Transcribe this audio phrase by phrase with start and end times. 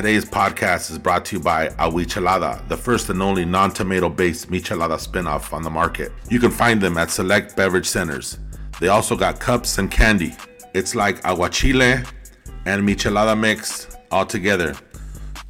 [0.00, 4.50] Today's podcast is brought to you by Awichelada, the first and only non tomato based
[4.50, 6.10] michelada spinoff on the market.
[6.30, 8.38] You can find them at select beverage centers.
[8.80, 10.34] They also got cups and candy.
[10.72, 12.10] It's like aguachile
[12.64, 14.74] and michelada mix all together.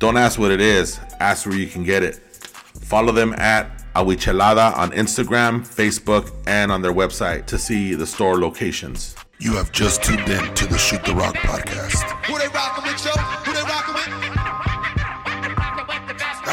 [0.01, 2.17] Don't ask what it is, ask where you can get it.
[2.17, 8.41] Follow them at Awichelada on Instagram, Facebook, and on their website to see the store
[8.41, 9.15] locations.
[9.39, 12.03] You have just tuned in to the Shoot the Rock podcast.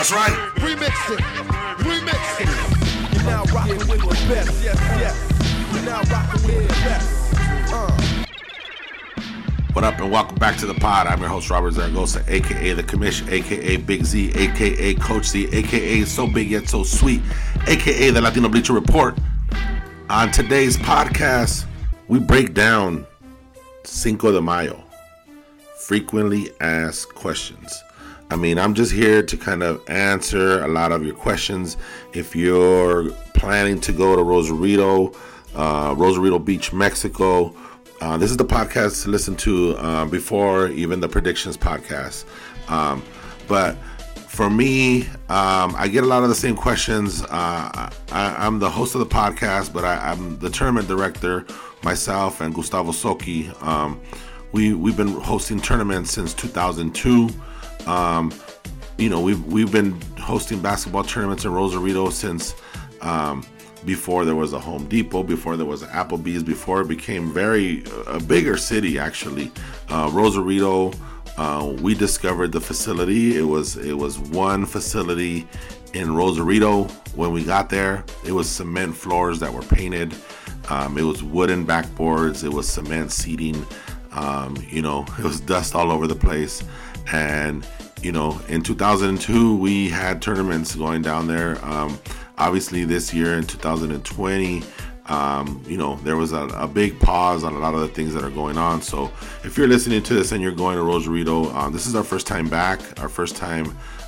[0.08, 0.50] That's right.
[0.56, 1.20] Remix it.
[1.84, 3.14] Remix it.
[3.14, 4.64] You're now rockin' with the best.
[4.64, 5.74] Yes, yes.
[5.74, 7.36] You're now rockin' with the best.
[7.74, 7.92] Uh.
[9.74, 11.08] What up, and welcome back to the pod.
[11.08, 16.06] I'm your host, Robert Zaragoza, aka The Commission, aka Big Z, aka Coach Z, aka
[16.06, 17.22] So Big Yet So Sweet,
[17.68, 19.18] aka The Latino Bleacher Report.
[20.10, 21.66] On today's podcast,
[22.08, 23.06] we break down
[23.84, 24.82] Cinco de Mayo,
[25.76, 27.84] frequently asked questions.
[28.30, 31.78] I mean, I'm just here to kind of answer a lot of your questions.
[32.14, 35.14] If you're planning to go to Rosarito,
[35.56, 37.56] uh, Rosarito Beach, Mexico,
[38.02, 42.26] uh, this is the podcast to listen to uh, before even the predictions podcast.
[42.70, 43.02] Um,
[43.48, 43.78] but
[44.28, 47.24] for me, um, I get a lot of the same questions.
[47.24, 51.46] Uh, I, am the host of the podcast, but I, am the tournament director
[51.82, 53.50] myself and Gustavo Soki.
[53.64, 54.00] Um,
[54.52, 57.30] we we've been hosting tournaments since 2002.
[57.88, 58.34] Um,
[58.98, 62.56] you know, we've we've been hosting basketball tournaments in Rosarito since
[63.02, 63.46] um,
[63.86, 67.84] before there was a Home Depot, before there was an Applebee's, before it became very
[68.08, 69.52] a bigger city actually.
[69.90, 70.92] Uh, Rosarito,
[71.38, 73.38] uh, we discovered the facility.
[73.38, 75.48] It was it was one facility
[75.94, 76.86] in Rosarito
[77.16, 78.04] when we got there.
[78.26, 80.16] It was cement floors that were painted.
[80.70, 82.44] Um, it was wooden backboards.
[82.44, 83.66] It was cement seating.
[84.12, 86.64] Um, you know, it was dust all over the place.
[87.12, 87.66] And
[88.02, 91.64] you know, in 2002, we had tournaments going down there.
[91.66, 92.00] Um,
[92.38, 94.64] obviously this year in 2020
[95.08, 98.14] um, you know there was a, a, big pause on a lot of the things
[98.14, 99.12] that are going on so
[99.44, 102.28] if you're listening to this and you're going to rosarito um, this is our first
[102.28, 103.66] time back our first time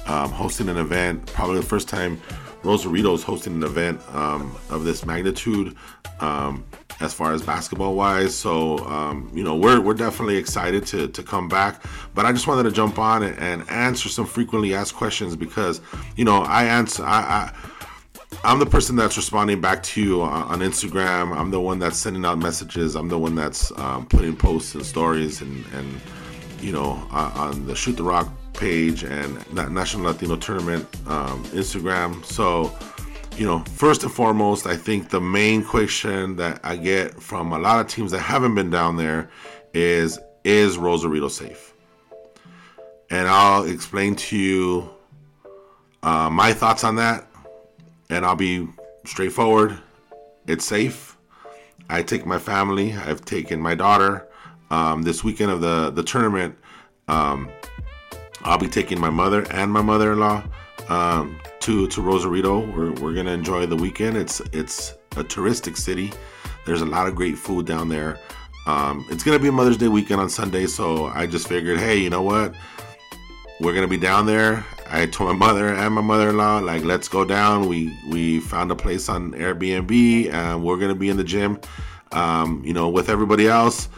[0.07, 2.21] um, hosting an event probably the first time
[2.63, 5.75] rosarito is hosting an event um, of this magnitude
[6.19, 6.63] um,
[6.99, 8.35] as far as basketball wise.
[8.35, 11.81] So, um, you know, we're, we're definitely excited to, to come back.
[12.13, 15.81] But I just wanted to jump on and, and answer some frequently asked questions because,
[16.15, 17.53] you know, I answer, I, I
[18.43, 21.35] I'm the person that's responding back to you on, Instagram.
[21.35, 22.95] I'm the one that's sending out messages.
[22.95, 25.99] I'm the one that's um, putting posts and stories and, and
[26.61, 32.23] you know, uh, on the Shoot the Rock page and National Latino Tournament um, Instagram.
[32.23, 32.77] So,
[33.39, 37.57] you know, first and foremost, I think the main question that I get from a
[37.57, 39.29] lot of teams that haven't been down there
[39.73, 41.73] is Is Rosarito safe?
[43.09, 44.89] And I'll explain to you
[46.03, 47.27] uh, my thoughts on that
[48.09, 48.67] and I'll be
[49.05, 49.77] straightforward.
[50.45, 51.15] It's safe.
[51.89, 52.93] I take my family.
[52.93, 54.27] I've taken my daughter.
[54.69, 56.55] Um, this weekend of the the tournament,
[57.07, 57.49] um,
[58.43, 60.43] I'll be taking my mother and my mother-in-law
[60.89, 62.59] um, to to Rosarito.
[62.75, 64.17] We're, we're gonna enjoy the weekend.
[64.17, 66.11] It's it's a touristic city.
[66.65, 68.19] There's a lot of great food down there.
[68.65, 72.09] Um, it's gonna be Mother's Day weekend on Sunday, so I just figured, hey, you
[72.09, 72.53] know what?
[73.59, 74.65] We're gonna be down there.
[74.89, 77.67] I told my mother and my mother-in-law, like, let's go down.
[77.67, 81.59] We we found a place on Airbnb, and we're gonna be in the gym,
[82.11, 83.89] um, you know, with everybody else,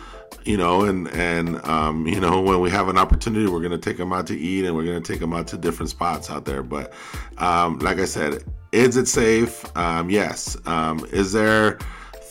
[0.46, 3.97] you know, and and um, you know, when we have an opportunity, we're gonna take
[3.97, 6.64] them out to eat, and we're gonna take them out to different spots out there.
[6.64, 6.94] But
[7.38, 9.66] um, like I said, is it safe?
[9.78, 10.58] Um, yes.
[10.66, 11.78] Um, is there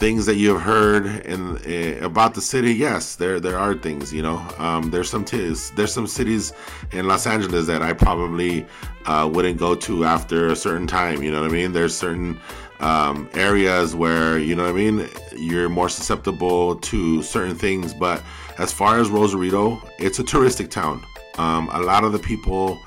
[0.00, 4.22] things that you've heard in, in, about the city yes there there are things you
[4.22, 6.54] know um, there's some t- there's some cities
[6.92, 8.66] in Los Angeles that I probably
[9.04, 12.40] uh, wouldn't go to after a certain time you know what I mean there's certain
[12.80, 17.94] um, areas where you know what I mean you're more susceptible to certain things.
[17.94, 18.22] But
[18.58, 21.04] as far as Rosarito it's a touristic town.
[21.38, 22.78] Um, a lot of the people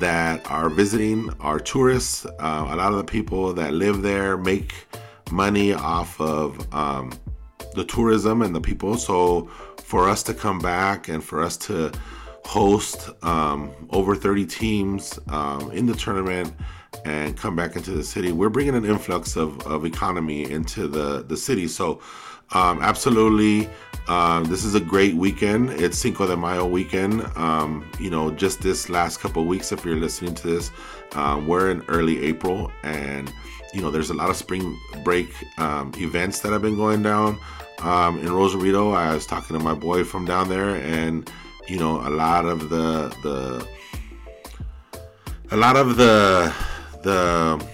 [0.00, 2.26] that are visiting are tourists.
[2.26, 4.74] Uh, a lot of the people that live there make
[5.30, 7.12] money off of um,
[7.74, 8.96] the tourism and the people.
[8.96, 9.46] So
[9.78, 11.92] for us to come back and for us to
[12.44, 16.52] host um, over 30 teams um, in the tournament
[17.04, 21.22] and come back into the city, we're bringing an influx of, of economy into the,
[21.22, 21.68] the city.
[21.68, 22.00] So
[22.52, 23.68] um, absolutely,
[24.08, 25.70] um, this is a great weekend.
[25.70, 27.22] It's Cinco de Mayo weekend.
[27.36, 30.70] Um, you know, just this last couple weeks, if you're listening to this,
[31.12, 33.32] uh, we're in early April and
[33.74, 37.38] you know, there's a lot of spring break um, events that have been going down
[37.80, 38.92] um, in Rosarito.
[38.92, 41.30] I was talking to my boy from down there, and
[41.66, 43.66] you know, a lot of the the
[45.50, 46.54] a lot of the
[47.04, 47.64] the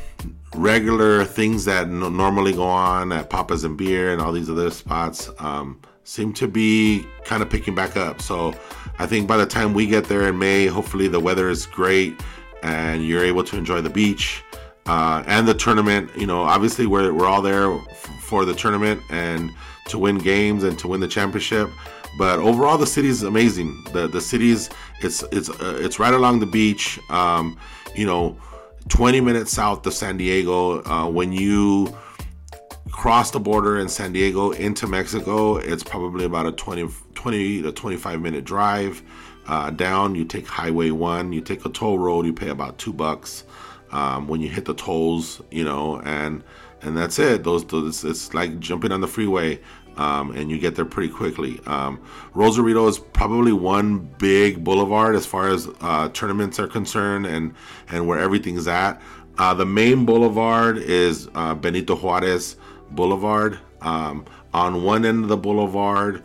[0.54, 4.70] regular things that n- normally go on at Papas and Beer and all these other
[4.70, 8.20] spots um, seem to be kind of picking back up.
[8.20, 8.52] So
[8.98, 12.20] I think by the time we get there in May, hopefully the weather is great
[12.62, 14.42] and you're able to enjoy the beach
[14.86, 16.10] uh, and the tournament.
[16.16, 19.50] You know, obviously we're, we're all there f- for the tournament and
[19.86, 21.70] to win games and to win the championship.
[22.18, 23.84] But overall, the city is amazing.
[23.92, 24.68] The the city's
[25.00, 26.98] it's it's uh, it's right along the beach.
[27.08, 27.56] Um,
[27.94, 28.36] you know,
[28.88, 30.82] 20 minutes south of San Diego.
[30.84, 31.96] Uh, when you
[32.90, 37.72] cross the border in San Diego into Mexico, it's probably about a 20, 20 to
[37.72, 39.02] 25 minute drive
[39.46, 40.14] uh, down.
[40.14, 43.44] You take Highway 1, you take a toll road, you pay about two bucks
[43.92, 46.42] um, when you hit the tolls, you know, and
[46.82, 47.44] and that's it.
[47.44, 49.60] Those, those it's like jumping on the freeway.
[50.00, 51.60] Um, and you get there pretty quickly.
[51.66, 52.00] Um,
[52.32, 57.54] Rosarito is probably one big boulevard as far as uh, tournaments are concerned and
[57.90, 58.98] and where everything's at.
[59.36, 62.56] Uh, the main boulevard is uh, Benito Juarez
[62.92, 63.58] Boulevard.
[63.82, 64.24] Um,
[64.54, 66.24] on one end of the boulevard,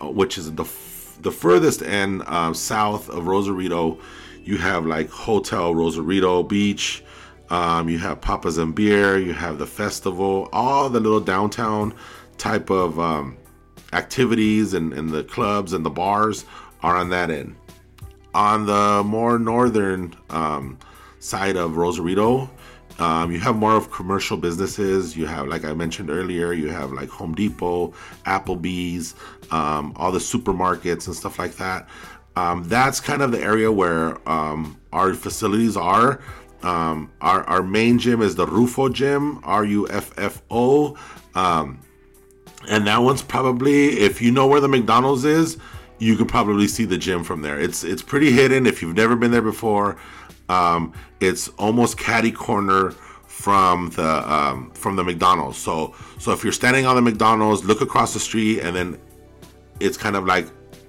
[0.00, 3.98] which is the f- the furthest end uh, south of Rosarito,
[4.44, 7.02] you have like Hotel Rosarito Beach.
[7.50, 9.18] Um, you have Papas and Beer.
[9.18, 10.48] You have the festival.
[10.52, 11.92] All the little downtown
[12.38, 13.36] type of um,
[13.92, 16.44] activities and, and the clubs and the bars
[16.82, 17.56] are on that end.
[18.34, 20.78] On the more northern um,
[21.20, 22.50] side of Rosarito,
[22.98, 25.16] um, you have more of commercial businesses.
[25.16, 27.92] You have, like I mentioned earlier, you have like Home Depot,
[28.24, 29.14] Applebee's,
[29.50, 31.88] um, all the supermarkets and stuff like that.
[32.36, 36.20] Um, that's kind of the area where um, our facilities are.
[36.62, 40.96] Um, our, our main gym is the Ruffo Gym, R U F F O.
[42.68, 45.58] And that one's probably, if you know where the McDonald's is,
[45.98, 47.58] you can probably see the gym from there.
[47.58, 49.96] It's it's pretty hidden if you've never been there before.
[50.48, 52.90] Um, it's almost caddy corner
[53.26, 55.58] from the um, from the McDonald's.
[55.58, 58.98] So so if you're standing on the McDonald's, look across the street, and then
[59.80, 60.46] it's kind of like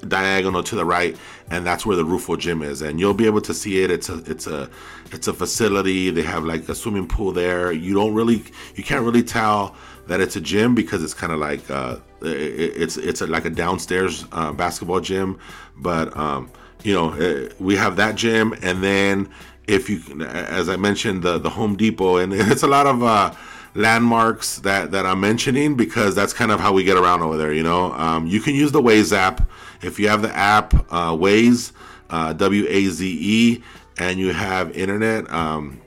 [0.07, 1.15] diagonal to the right,
[1.49, 3.91] and that's where the Ruffo Gym is, and you'll be able to see it.
[3.91, 4.69] It's a it's a
[5.11, 6.09] it's a facility.
[6.09, 7.71] They have like a swimming pool there.
[7.71, 8.43] You don't really
[8.75, 9.75] you can't really tell
[10.07, 13.45] that it's a gym because it's kind of like uh, it, it's it's a, like
[13.45, 15.39] a downstairs uh, basketball gym,
[15.77, 16.49] but um,
[16.83, 19.29] you know uh, we have that gym, and then
[19.67, 23.33] if you as I mentioned the the Home Depot, and it's a lot of uh,
[23.75, 27.53] landmarks that that I'm mentioning because that's kind of how we get around over there.
[27.53, 29.49] You know, um, you can use the Waze app
[29.81, 31.71] if you have the app uh, Waze,
[32.09, 33.63] uh, W A Z E,
[33.97, 35.31] and you have internet.
[35.31, 35.81] Um,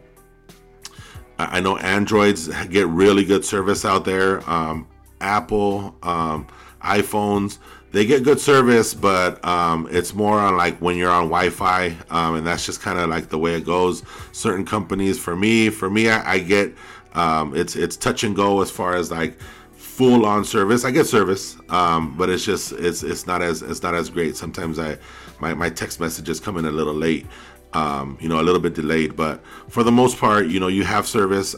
[1.50, 4.48] I know Androids get really good service out there.
[4.50, 4.86] Um,
[5.20, 6.46] Apple, um,
[6.82, 7.58] iPhones,
[7.92, 12.36] they get good service, but um, it's more on like when you're on Wi-Fi, um,
[12.36, 14.04] and that's just kind of like the way it goes.
[14.32, 16.72] Certain companies, for me, for me, I, I get
[17.14, 19.38] um, it's it's touch and go as far as like
[19.72, 20.84] full on service.
[20.84, 24.36] I get service, um, but it's just it's it's not as it's not as great.
[24.36, 24.96] Sometimes I
[25.40, 27.26] my, my text messages come in a little late,
[27.72, 29.16] um, you know, a little bit delayed.
[29.16, 31.54] But for the most part, you know, you have service.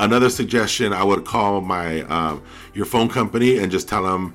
[0.00, 2.42] Another suggestion: I would call my um,
[2.74, 4.34] your phone company and just tell them.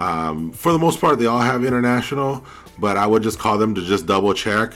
[0.00, 2.44] Um, for the most part, they all have international,
[2.78, 4.74] but I would just call them to just double check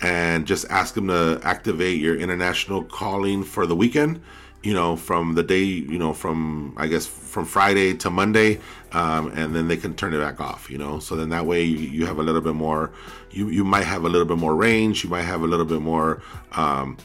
[0.00, 4.22] and just ask them to activate your international calling for the weekend
[4.62, 8.60] you know, from the day, you know, from I guess from Friday to Monday,
[8.92, 10.98] um, and then they can turn it back off, you know.
[10.98, 12.90] So then that way you, you have a little bit more,
[13.30, 15.80] you you might have a little bit more range, you might have a little bit
[15.80, 16.98] more um,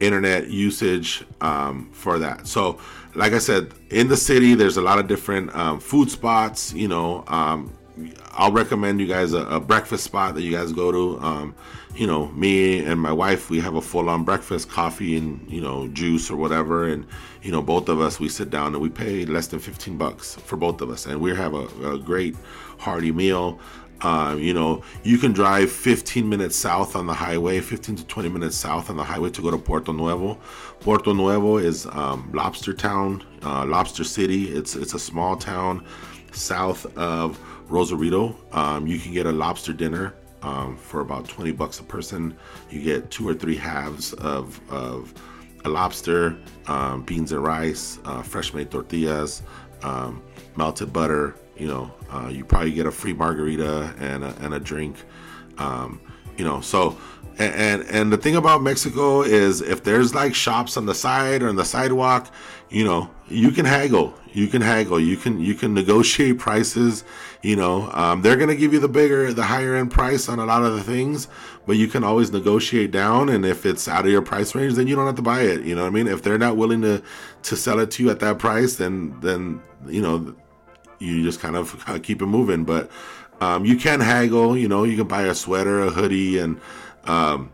[0.00, 2.46] internet usage um, for that.
[2.46, 2.78] So,
[3.14, 6.88] like I said, in the city, there's a lot of different um, food spots, you
[6.88, 7.24] know.
[8.32, 11.20] I'll recommend you guys a, a, breakfast spot that you guys go to.
[11.20, 11.54] Um,
[11.94, 15.60] you know, me and my wife, we have a full on breakfast, coffee and, you
[15.60, 16.88] know, juice or whatever.
[16.88, 17.06] And,
[17.42, 20.36] you know, both of us, we sit down and we pay less than 15 bucks
[20.36, 21.04] for both of us.
[21.04, 22.34] And we have a, a great
[22.78, 23.60] hearty meal.
[24.00, 28.28] Um, you know, you can drive 15 minutes south on the highway, 15 to 20
[28.30, 30.38] minutes south on the highway to go to Puerto Nuevo.
[30.80, 34.46] Puerto Nuevo is um, Lobster Town, uh, Lobster City.
[34.46, 35.86] It's it's a small town
[36.32, 37.38] south of
[37.72, 38.36] Rosarito.
[38.52, 42.36] Um, you can get a lobster dinner um, for about 20 bucks a person.
[42.70, 45.12] You get two or three halves of, of
[45.64, 46.36] a lobster,
[46.66, 49.42] um, beans and rice, uh, fresh made tortillas,
[49.82, 50.22] um,
[50.56, 51.36] melted butter.
[51.56, 54.96] You know, uh, you probably get a free margarita and a, and a drink.
[55.58, 56.00] Um,
[56.36, 56.98] you know, so
[57.38, 61.42] and, and and the thing about Mexico is if there's like shops on the side
[61.42, 62.32] or on the sidewalk,
[62.70, 64.14] you know, you can haggle.
[64.32, 65.00] You can haggle.
[65.00, 67.04] You can you can negotiate prices.
[67.42, 70.44] You know, um, they're gonna give you the bigger, the higher end price on a
[70.44, 71.28] lot of the things,
[71.66, 73.28] but you can always negotiate down.
[73.28, 75.62] And if it's out of your price range, then you don't have to buy it.
[75.64, 76.06] You know what I mean?
[76.06, 77.02] If they're not willing to
[77.42, 80.34] to sell it to you at that price, then then you know
[80.98, 82.64] you just kind of keep it moving.
[82.64, 82.90] But
[83.40, 84.56] um, you can haggle.
[84.56, 86.60] You know, you can buy a sweater, a hoodie, and
[87.04, 87.50] um,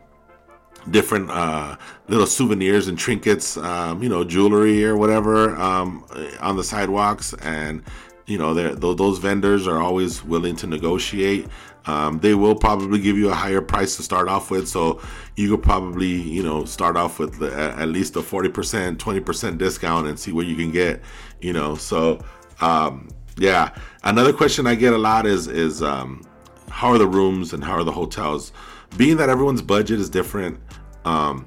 [0.91, 1.77] different uh,
[2.09, 6.05] little souvenirs and trinkets, um, you know, jewelry or whatever um,
[6.41, 7.35] on the sidewalks.
[7.43, 7.83] And,
[8.27, 11.47] you know, those vendors are always willing to negotiate.
[11.87, 14.69] Um, they will probably give you a higher price to start off with.
[14.69, 15.01] So
[15.37, 20.19] you could probably, you know, start off with at least a 40%, 20% discount and
[20.19, 21.01] see what you can get,
[21.41, 21.77] you know.
[21.77, 22.23] So,
[22.61, 23.09] um,
[23.39, 23.75] yeah.
[24.05, 26.23] Another question I get a lot is, is um,
[26.69, 28.53] how are the rooms and how are the hotels?
[28.97, 30.59] Being that everyone's budget is different,
[31.05, 31.47] um,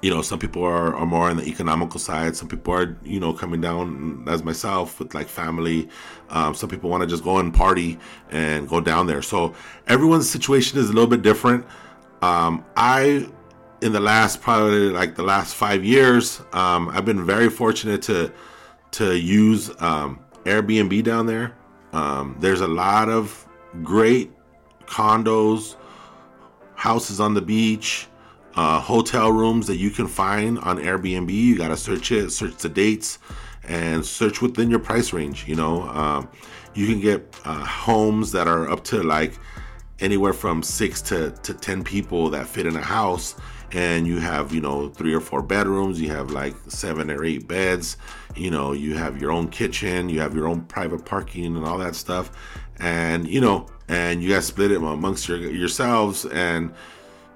[0.00, 2.36] you know, some people are, are more on the economical side.
[2.36, 5.88] Some people are, you know, coming down as myself with like family.
[6.30, 7.98] Um, some people want to just go and party
[8.30, 9.22] and go down there.
[9.22, 9.54] So
[9.88, 11.66] everyone's situation is a little bit different.
[12.22, 13.28] Um, I,
[13.80, 18.32] in the last probably like the last five years, um, I've been very fortunate to
[18.90, 21.56] to use um, Airbnb down there.
[21.92, 23.46] Um, there's a lot of
[23.82, 24.32] great
[24.86, 25.76] condos,
[26.78, 28.06] houses on the beach,
[28.54, 31.28] uh, hotel rooms that you can find on Airbnb.
[31.28, 33.18] You got to search it, search the dates,
[33.64, 35.46] and search within your price range.
[35.48, 36.28] You know, um,
[36.74, 39.36] you can get uh, homes that are up to like
[39.98, 43.34] anywhere from six to, to 10 people that fit in a house.
[43.72, 47.46] And you have, you know, three or four bedrooms, you have like seven or eight
[47.46, 47.96] beds,
[48.34, 51.78] you know, you have your own kitchen, you have your own private parking and all
[51.78, 52.30] that stuff.
[52.80, 56.72] And, you know, and you guys split it amongst your, yourselves and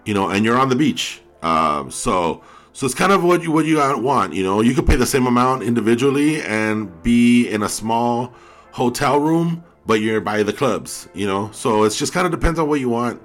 [0.04, 1.20] you know and you're on the beach.
[1.42, 4.60] Um, so so it's kind of what you what you want you know?
[4.60, 8.32] You could pay the same amount individually and be in a small
[8.70, 11.50] hotel room but you're by the clubs you know?
[11.52, 13.20] So it's just kind of depends on what you want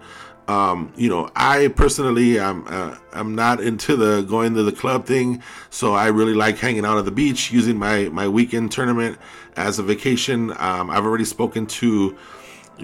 [0.48, 5.06] um, you know, I personally, I'm uh, I'm not into the going to the club
[5.06, 9.18] thing, so I really like hanging out at the beach, using my my weekend tournament
[9.56, 10.52] as a vacation.
[10.58, 12.18] Um, I've already spoken to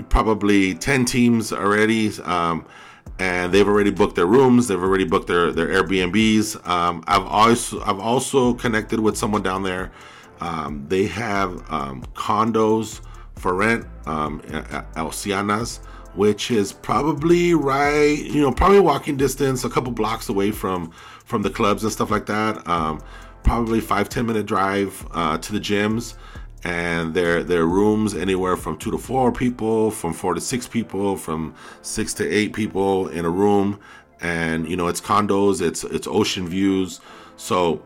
[0.09, 2.11] probably 10 teams already.
[2.23, 2.65] Um,
[3.19, 4.67] and they've already booked their rooms.
[4.67, 6.67] They've already booked their their Airbnbs.
[6.67, 9.91] Um, I've also I've also connected with someone down there.
[10.41, 13.01] Um, they have um, condos
[13.35, 14.41] for rent, um,
[14.95, 15.79] Oceanas,
[16.15, 20.91] which is probably right, you know, probably walking distance, a couple blocks away from
[21.25, 22.65] from the clubs and stuff like that.
[22.67, 23.01] Um,
[23.43, 26.15] probably five ten minute drive uh, to the gyms
[26.63, 31.17] and their their rooms anywhere from two to four people, from four to six people,
[31.17, 33.79] from six to eight people in a room,
[34.21, 37.01] and you know it's condos, it's it's ocean views,
[37.35, 37.81] so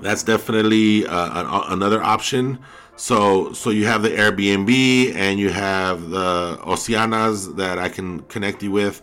[0.00, 2.58] that's definitely uh, an, another option.
[2.98, 8.60] So so you have the Airbnb and you have the Oceanas that I can connect
[8.62, 9.02] you with.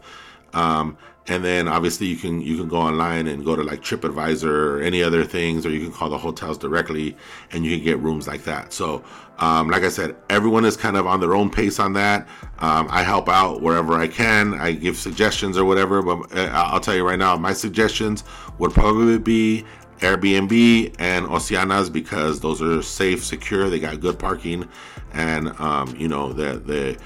[0.53, 0.97] Um,
[1.27, 4.81] and then obviously you can you can go online and go to like TripAdvisor or
[4.81, 7.15] any other things, or you can call the hotels directly,
[7.51, 8.73] and you can get rooms like that.
[8.73, 9.01] So,
[9.39, 12.27] um, like I said, everyone is kind of on their own pace on that.
[12.59, 14.55] Um, I help out wherever I can.
[14.55, 18.25] I give suggestions or whatever, but uh, I'll tell you right now, my suggestions
[18.59, 19.65] would probably be
[20.05, 23.69] Airbnb and Oceanas because those are safe, secure.
[23.69, 24.67] They got good parking,
[25.13, 26.97] and um, you know the the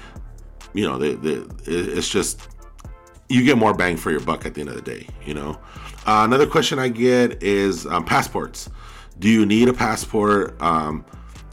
[0.74, 2.48] you know the, the it's just
[3.28, 5.58] you get more bang for your buck at the end of the day, you know.
[6.06, 8.68] Uh, another question I get is um, passports.
[9.18, 10.60] Do you need a passport?
[10.60, 11.04] Um,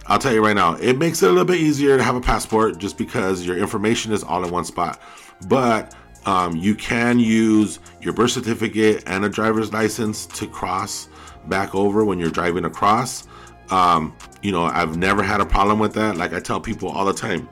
[0.07, 2.21] I'll tell you right now, it makes it a little bit easier to have a
[2.21, 5.01] passport just because your information is all in one spot.
[5.47, 11.09] But um, you can use your birth certificate and a driver's license to cross
[11.49, 13.27] back over when you're driving across.
[13.69, 16.17] Um, you know, I've never had a problem with that.
[16.17, 17.49] Like I tell people all the time,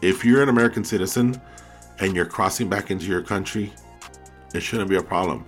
[0.00, 1.40] if you're an American citizen,
[2.00, 3.72] and you're crossing back into your country,
[4.54, 5.44] it shouldn't be a problem.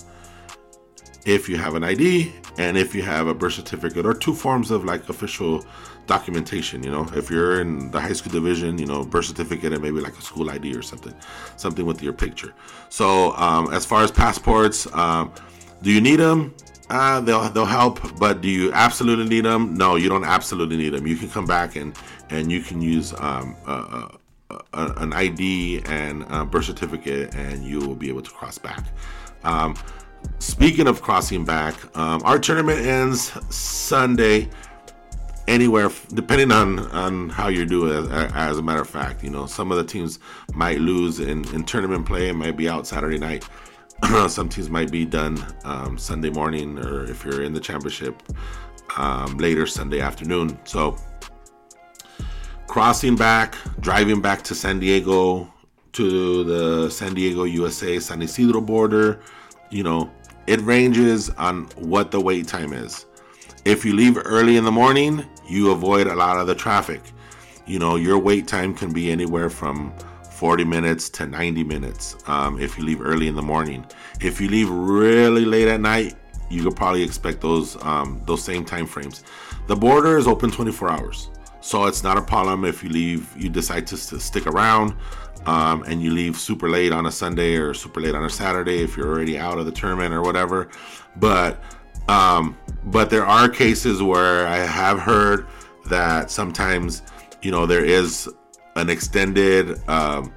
[1.27, 4.71] If you have an ID and if you have a birth certificate or two forms
[4.71, 5.65] of like official
[6.07, 9.83] documentation, you know, if you're in the high school division, you know, birth certificate and
[9.83, 11.15] maybe like a school ID or something,
[11.57, 12.55] something with your picture.
[12.89, 15.33] So, um, as far as passports, um,
[15.83, 16.55] do you need them?
[16.91, 19.75] Uh, they'll they'll help, but do you absolutely need them?
[19.75, 21.07] No, you don't absolutely need them.
[21.07, 21.97] You can come back and
[22.31, 24.09] and you can use um, uh,
[24.73, 28.85] a, an ID and a birth certificate, and you will be able to cross back.
[29.45, 29.77] Um,
[30.41, 34.49] speaking of crossing back, um, our tournament ends Sunday.
[35.47, 37.93] Anywhere, depending on on how you're doing.
[38.13, 40.19] As, as, a matter of fact, you know some of the teams
[40.55, 43.49] might lose in, in tournament play and might be out Saturday night.
[44.29, 48.23] some teams might be done um, Sunday morning, or if you're in the championship,
[48.97, 50.59] um, later Sunday afternoon.
[50.65, 50.97] So
[52.67, 55.53] crossing back, driving back to San Diego
[55.93, 59.21] to the San Diego, USA, San Ysidro border,
[59.71, 60.11] you know,
[60.47, 63.07] it ranges on what the wait time is.
[63.65, 67.01] If you leave early in the morning, you avoid a lot of the traffic.
[67.67, 69.93] You know, your wait time can be anywhere from
[70.41, 73.85] 40 minutes to 90 minutes um, if you leave early in the morning.
[74.23, 76.15] If you leave really late at night,
[76.49, 79.23] you could probably expect those um, those same time frames.
[79.67, 81.29] The border is open 24 hours,
[81.61, 83.31] so it's not a problem if you leave.
[83.37, 84.97] You decide to, to stick around
[85.45, 88.83] um, and you leave super late on a Sunday or super late on a Saturday
[88.83, 90.71] if you're already out of the tournament or whatever.
[91.17, 91.63] But
[92.09, 95.47] um, but there are cases where I have heard
[95.91, 97.03] that sometimes
[97.43, 98.27] you know there is
[98.77, 100.33] an extended um,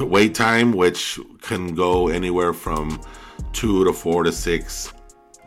[0.00, 3.00] wait time, which can go anywhere from
[3.52, 4.92] two to four to six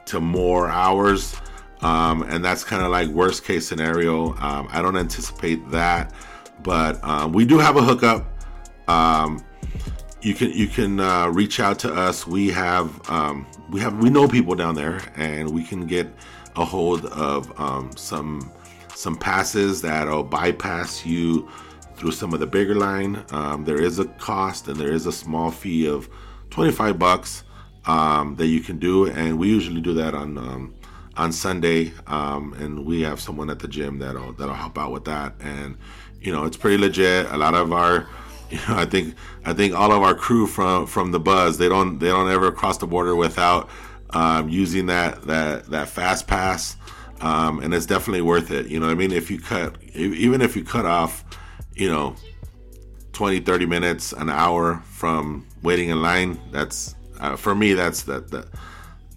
[0.06, 1.36] to more hours.
[1.82, 4.36] Um, and that's kind of like worst case scenario.
[4.38, 6.14] Um, I don't anticipate that,
[6.64, 8.26] but um, we do have a hookup.
[8.88, 9.44] Um,
[10.22, 12.26] you can you can uh, reach out to us.
[12.26, 16.08] We have um, we have we know people down there, and we can get
[16.56, 18.50] a hold of um, some
[18.96, 21.50] some passes that'll bypass you
[21.96, 23.24] through some of the bigger line.
[23.32, 26.10] Um, there is a cost and there is a small fee of
[26.50, 27.44] 25 bucks
[27.86, 30.76] um, that you can do, and we usually do that on um,
[31.16, 35.06] on Sunday, um, and we have someone at the gym that'll that'll help out with
[35.06, 35.78] that, and
[36.22, 37.30] you know it's pretty legit.
[37.32, 38.08] A lot of our
[38.50, 41.70] you know, I think I think all of our crew from from the Buzz they
[41.70, 43.70] don't they don't ever cross the border without
[44.12, 46.78] um, using that that that fast pass,
[47.22, 48.68] um, and it's definitely worth it.
[48.68, 51.24] You know, I mean, if you cut even if you cut off
[51.76, 52.16] you know
[53.14, 58.30] 20 30 minutes an hour from waiting in line that's uh, for me that's that,
[58.32, 58.48] that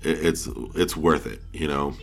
[0.03, 1.95] it's it's worth it you know.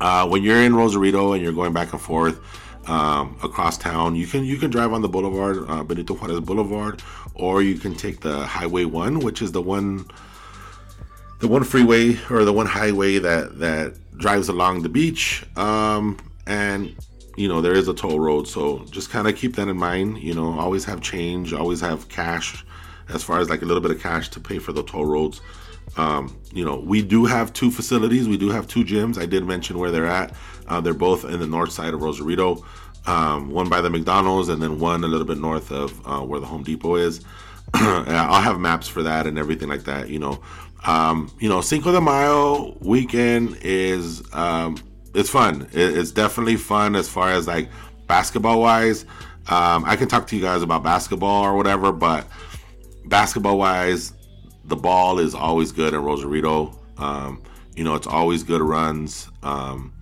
[0.00, 2.40] Uh, when you're in rosarito and you're going back and forth
[2.88, 7.00] um, across town you can you can drive on the boulevard uh, benito juarez boulevard
[7.34, 10.04] or you can take the highway one which is the one
[11.38, 16.96] the one freeway or the one highway that that drives along the beach um, and
[17.36, 20.18] you know there is a toll road so just kind of keep that in mind
[20.18, 22.64] you know always have change always have cash
[23.08, 25.40] as far as like a little bit of cash to pay for the toll roads.
[25.96, 29.18] Um, you know we do have two facilities we do have two gyms.
[29.18, 30.34] I did mention where they're at.
[30.66, 32.64] Uh, they're both in the north side of rosarito
[33.06, 36.40] um, one by the mcdonald's and then one a little bit north of uh, where
[36.40, 37.24] the home depot is.
[37.74, 40.40] I'll have maps for that and everything like that you know.
[40.84, 44.76] Um, you know cinco de mayo weekend is um,
[45.14, 45.68] it's fun.
[45.72, 47.68] It, it's definitely fun as far as like
[48.06, 49.04] basketball wise.
[49.48, 52.26] Um, I can talk to you guys about basketball or whatever, but
[53.06, 54.12] basketball wise,
[54.64, 56.78] the ball is always good in Rosarito.
[56.96, 57.42] Um,
[57.74, 59.28] you know, it's always good runs.
[59.42, 59.92] Um,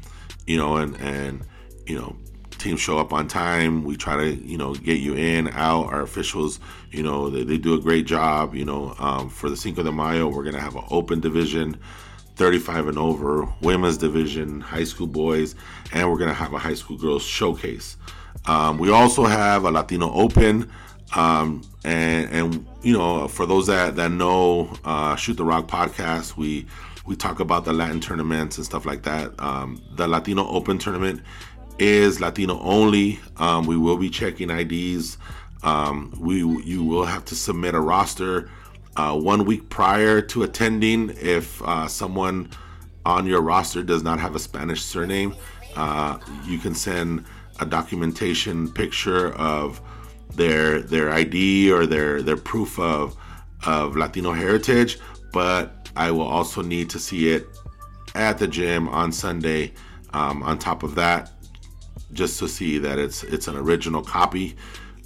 [0.46, 1.42] you know, and and
[1.86, 2.16] you know,
[2.50, 3.84] teams show up on time.
[3.84, 5.86] We try to you know get you in, out.
[5.86, 8.54] Our officials, you know, they, they do a great job.
[8.54, 11.78] You know, um, for the Cinco de Mayo, we're gonna have an open division.
[12.40, 15.54] 35 and over, women's division, high school boys,
[15.92, 17.98] and we're going to have a high school girls showcase.
[18.46, 20.70] Um, we also have a Latino Open.
[21.14, 26.38] Um, and, and, you know, for those that, that know uh, Shoot the Rock podcast,
[26.38, 26.64] we
[27.04, 29.38] we talk about the Latin tournaments and stuff like that.
[29.38, 31.20] Um, the Latino Open tournament
[31.78, 33.20] is Latino only.
[33.36, 35.18] Um, we will be checking IDs.
[35.62, 38.48] Um, we you will have to submit a roster
[39.00, 42.50] uh, one week prior to attending if uh, someone
[43.06, 45.34] on your roster does not have a Spanish surname.
[45.74, 47.24] Uh, you can send
[47.60, 49.80] a documentation picture of
[50.34, 53.16] their their ID or their their proof of
[53.64, 54.98] of Latino heritage,
[55.32, 57.46] but I will also need to see it
[58.14, 59.72] at the gym on Sunday.
[60.12, 61.30] Um, on top of that,
[62.12, 64.56] just to see that it's it's an original copy.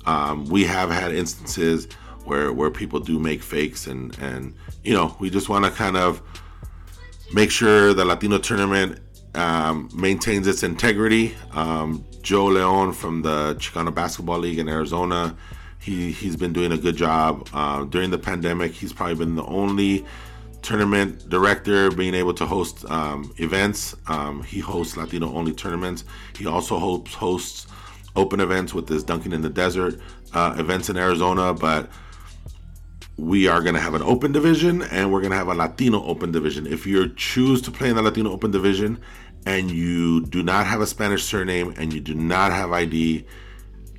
[0.06, 1.86] Um, we have had instances
[2.24, 5.96] where where people do make fakes and and you know we just want to kind
[5.96, 6.22] of
[7.32, 9.00] make sure the Latino tournament
[9.34, 11.34] um, maintains its integrity.
[11.52, 15.36] Um, Joe Leon from the Chicano Basketball League in Arizona,
[15.80, 18.72] he he's been doing a good job uh, during the pandemic.
[18.72, 20.04] He's probably been the only
[20.62, 23.94] tournament director being able to host um, events.
[24.06, 26.04] Um, he hosts Latino only tournaments.
[26.36, 27.66] He also hosts hosts
[28.16, 30.00] open events with this Dunking in the Desert
[30.32, 31.90] uh, events in Arizona, but
[33.16, 36.04] we are going to have an open division and we're going to have a Latino
[36.04, 36.66] open division.
[36.66, 39.00] If you choose to play in the Latino open division
[39.46, 43.24] and you do not have a Spanish surname and you do not have ID,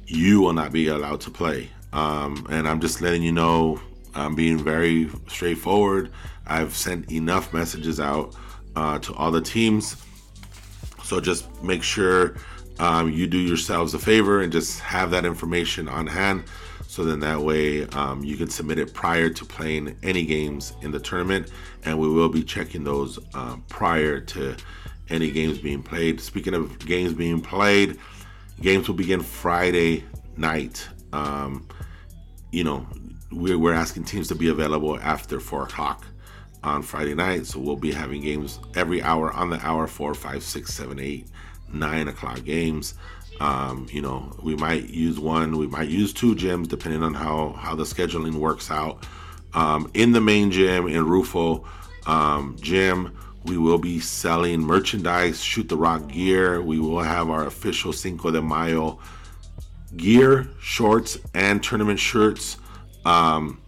[0.08, 1.70] you will not be allowed to play.
[1.94, 3.80] Um, and I'm just letting you know,
[4.14, 6.12] I'm being very straightforward.
[6.46, 8.36] I've sent enough messages out
[8.76, 9.96] uh, to all the teams
[11.06, 12.36] So just make sure
[12.80, 16.44] um, you do yourselves a favor and just have that information on hand.
[16.88, 20.92] So then that way um, you can submit it prior to playing any games in
[20.92, 21.52] the tournament,
[21.84, 24.56] and we will be checking those uh, prior to
[25.10, 26.22] any games being played.
[26.22, 28.00] Speaking of games being played,
[28.62, 30.04] games will begin Friday
[30.38, 30.88] night.
[31.12, 31.68] Um,
[32.52, 32.88] you know,
[33.32, 36.06] we're, we're asking teams to be available after four o'clock
[36.64, 37.46] on Friday night.
[37.46, 41.28] So we'll be having games every hour on the hour four, five, six, seven, eight,
[41.76, 42.96] nine o'clock games.
[43.40, 47.54] Um, you know, we might use one, we might use two gyms depending on how
[47.54, 49.06] how the scheduling works out.
[49.54, 51.66] Um, in the main gym in Ruffo
[52.08, 56.62] um, gym, we will be selling merchandise, shoot the rock gear.
[56.62, 59.00] We will have our official Cinco de Mayo
[59.96, 62.58] gear, shorts, and tournament shirts.
[63.06, 63.62] Um,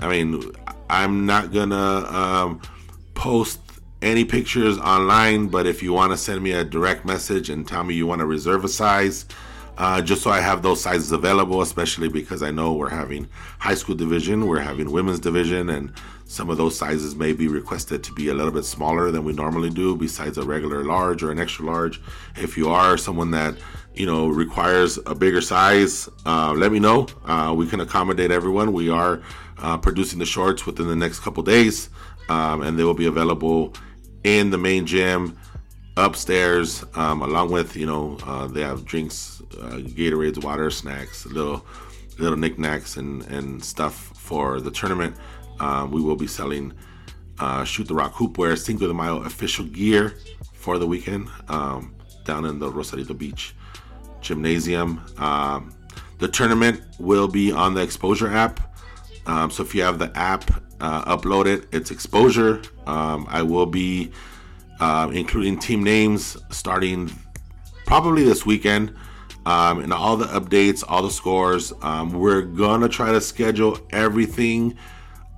[0.00, 0.52] I mean,
[0.88, 2.62] I'm not gonna um,
[3.14, 3.60] post
[4.00, 7.82] any pictures online, but if you want to send me a direct message and tell
[7.82, 9.26] me you want to reserve a size,
[9.76, 13.74] uh, just so I have those sizes available, especially because I know we're having high
[13.74, 15.92] school division, we're having women's division, and
[16.24, 19.32] some of those sizes may be requested to be a little bit smaller than we
[19.32, 22.00] normally do, besides a regular large or an extra large.
[22.36, 23.54] If you are someone that
[23.94, 27.06] you know requires a bigger size, uh, let me know.
[27.24, 28.72] Uh, we can accommodate everyone.
[28.72, 29.22] We are
[29.58, 31.88] uh, producing the shorts within the next couple days,
[32.28, 33.74] um, and they will be available
[34.24, 35.38] in the main gym
[35.96, 41.64] upstairs, um, along with you know uh, they have drinks, uh, Gatorades, water, snacks, little
[42.18, 45.16] little knickknacks and and stuff for the tournament.
[45.60, 46.72] Um, we will be selling
[47.38, 50.14] uh, shoot the rock hoopwear, Cinco de Mayo official gear
[50.52, 53.54] for the weekend um, down in the Rosarito Beach
[54.20, 55.04] gymnasium.
[55.18, 55.72] Um,
[56.18, 58.67] the tournament will be on the Exposure app.
[59.28, 61.66] Um, so if you have the app, uh, upload it.
[61.72, 62.62] It's Exposure.
[62.86, 64.10] Um, I will be
[64.80, 67.10] uh, including team names starting
[67.86, 68.94] probably this weekend.
[69.46, 71.72] Um, and all the updates, all the scores.
[71.80, 74.76] Um, we're gonna try to schedule everything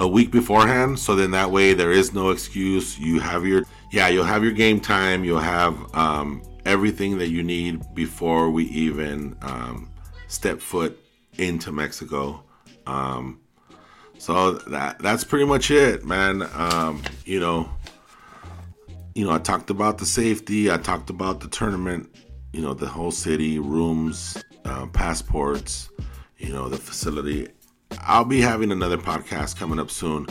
[0.01, 2.99] a week beforehand, so then that way there is no excuse.
[2.99, 5.25] You have your yeah, you'll have your game time.
[5.25, 9.91] You'll have um, everything that you need before we even um,
[10.27, 10.99] step foot
[11.39, 12.43] into Mexico.
[12.87, 13.40] Um,
[14.21, 16.47] so that that's pretty much it, man.
[16.55, 17.71] Um, you know,
[19.15, 20.71] you know, I talked about the safety.
[20.71, 22.15] I talked about the tournament.
[22.53, 25.89] You know, the whole city, rooms, uh, passports.
[26.37, 27.49] You know, the facility.
[28.03, 30.27] I'll be having another podcast coming up soon,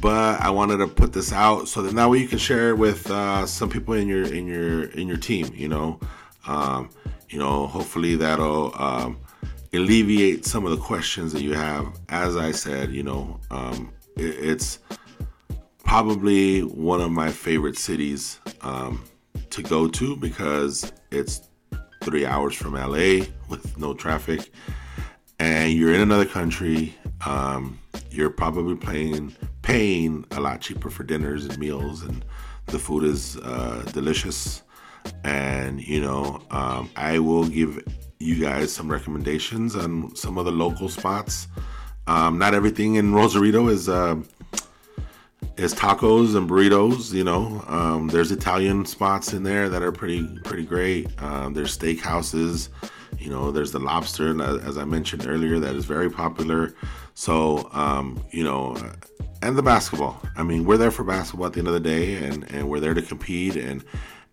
[0.00, 3.10] but I wanted to put this out so that now you can share it with
[3.10, 5.50] uh, some people in your in your in your team.
[5.52, 6.00] You know,
[6.46, 6.90] um,
[7.28, 9.18] you know, hopefully that'll um,
[9.74, 11.98] alleviate some of the questions that you have.
[12.08, 14.78] As I said, you know, um, it, it's
[15.84, 19.04] probably one of my favorite cities um,
[19.50, 21.48] to go to because it's
[22.02, 24.50] three hours from LA with no traffic,
[25.38, 26.94] and you're in another country.
[27.24, 27.78] Um,
[28.10, 32.24] you're probably paying paying a lot cheaper for dinners and meals, and
[32.66, 34.62] the food is uh, delicious.
[35.24, 37.82] And you know, um, I will give
[38.22, 41.48] you guys some recommendations on some of the local spots.
[42.06, 44.16] Um, not everything in Rosarito is uh,
[45.56, 47.12] is tacos and burritos.
[47.12, 51.10] You know, um, there's Italian spots in there that are pretty pretty great.
[51.22, 52.70] Um, there's steak houses.
[53.18, 56.74] You know, there's the lobster, as I mentioned earlier, that is very popular.
[57.14, 58.74] So, um, you know,
[59.42, 60.20] and the basketball.
[60.36, 62.80] I mean, we're there for basketball at the end of the day, and and we're
[62.80, 63.84] there to compete and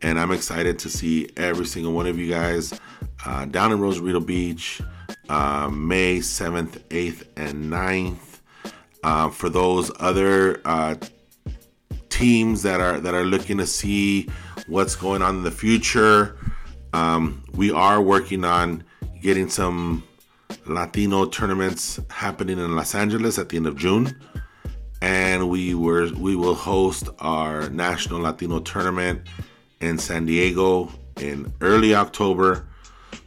[0.02, 2.80] and I'm excited to see every single one of you guys
[3.26, 4.82] uh, down in Rosarito Beach,
[5.28, 8.40] uh, May 7th, 8th, and 9th.
[9.04, 10.96] Uh, for those other uh,
[12.10, 14.28] teams that are that are looking to see
[14.68, 16.38] what's going on in the future,
[16.94, 18.84] um, we are working on
[19.22, 20.04] getting some
[20.66, 24.20] Latino tournaments happening in Los Angeles at the end of June,
[25.02, 29.22] and we were we will host our national Latino tournament
[29.82, 30.90] in San Diego
[31.20, 32.66] in early October.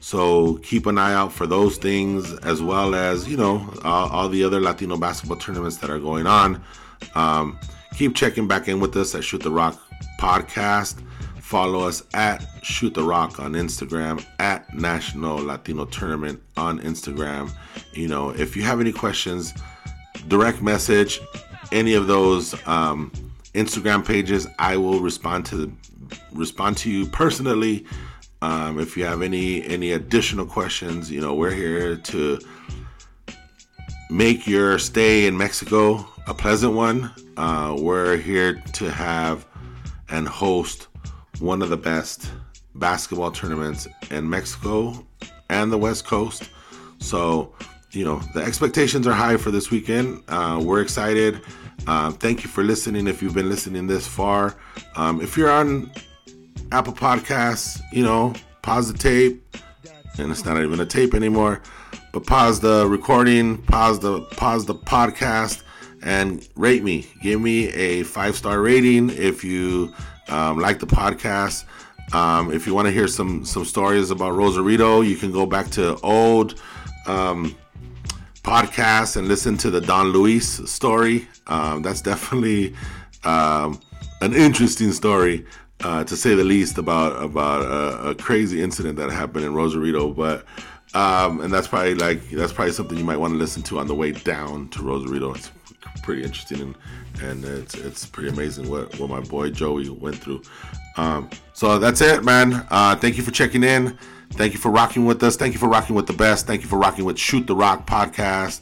[0.00, 4.28] So keep an eye out for those things, as well as you know all, all
[4.28, 6.62] the other Latino basketball tournaments that are going on.
[7.14, 7.58] Um,
[7.96, 9.80] keep checking back in with us at Shoot the Rock
[10.20, 11.02] Podcast.
[11.40, 17.52] Follow us at Shoot the Rock on Instagram, at National Latino Tournament on Instagram.
[17.92, 19.52] You know, if you have any questions,
[20.28, 21.20] direct message
[21.72, 23.10] any of those um,
[23.54, 24.46] Instagram pages.
[24.58, 25.74] I will respond to
[26.32, 27.86] respond to you personally.
[28.40, 32.38] Um, if you have any any additional questions, you know we're here to
[34.10, 37.10] make your stay in Mexico a pleasant one.
[37.36, 39.46] Uh, we're here to have
[40.10, 40.88] and host
[41.40, 42.30] one of the best
[42.74, 45.06] basketball tournaments in Mexico
[45.48, 46.48] and the West Coast.
[46.98, 47.54] So,
[47.90, 50.22] you know, the expectations are high for this weekend.
[50.28, 51.40] Uh, we're excited.
[51.86, 54.56] Um, thank you for listening if you've been listening this far.
[54.96, 55.90] Um, if you're on
[56.70, 59.44] Apple Podcasts, you know, pause the tape,
[60.18, 61.60] and it's not even a tape anymore,
[62.12, 65.62] but pause the recording, pause the pause the podcast,
[66.02, 67.06] and rate me.
[67.22, 69.92] Give me a five star rating if you
[70.28, 71.64] um, like the podcast.
[72.14, 75.68] Um, if you want to hear some some stories about Rosarito, you can go back
[75.70, 76.60] to old
[77.06, 77.56] um,
[78.42, 81.28] podcasts and listen to the Don Luis story.
[81.46, 82.74] Um, that's definitely
[83.24, 83.80] um,
[84.20, 85.46] an interesting story,
[85.80, 90.12] uh, to say the least, about about a, a, crazy incident that happened in Rosarito.
[90.12, 90.44] But
[90.94, 93.86] um, and that's probably like that's probably something you might want to listen to on
[93.86, 95.34] the way down to Rosarito.
[95.34, 95.50] It's
[96.00, 96.76] pretty interesting and
[97.22, 100.42] and it's it's pretty amazing what what my boy Joey went through.
[100.96, 102.66] Um, so that's it, man.
[102.70, 103.98] Uh, thank you for checking in.
[104.32, 105.36] Thank you for rocking with us.
[105.36, 106.46] Thank you for rocking with the best.
[106.46, 108.60] Thank you for rocking with Shoot the Rock podcast.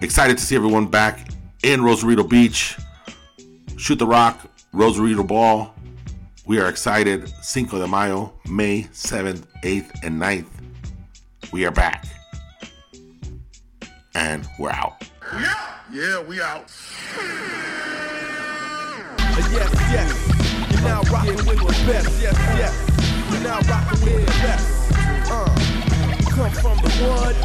[0.00, 1.28] Excited to see everyone back
[1.62, 2.76] in Rosarito Beach.
[3.76, 5.74] Shoot the Rock, Rosarito Ball.
[6.46, 7.28] We are excited.
[7.42, 10.46] Cinco de Mayo, May 7th, 8th, and 9th.
[11.52, 12.06] We are back.
[14.14, 15.08] And we're out.
[15.32, 16.70] Yeah, yeah, we out.
[19.50, 20.70] Yes, yes.
[20.70, 22.20] You're now rocking with the best.
[22.20, 22.74] Yes, yes.
[23.32, 24.92] You're now rocking with the best.
[25.30, 25.50] Uh,
[26.18, 27.36] you come from the wood.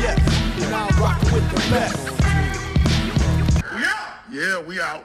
[0.00, 0.18] Yes.
[0.58, 2.10] You're now rocking with the best.
[3.78, 5.04] Yeah, yeah, we out.